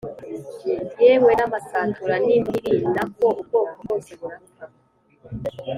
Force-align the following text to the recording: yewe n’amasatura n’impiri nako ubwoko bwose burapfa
yewe 1.05 1.31
n’amasatura 1.37 2.15
n’impiri 2.25 2.77
nako 2.95 3.25
ubwoko 3.41 3.71
bwose 3.81 4.09
burapfa 4.19 4.63